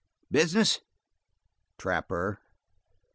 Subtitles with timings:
[0.31, 0.79] "Business?"
[1.77, 2.39] "Trapper."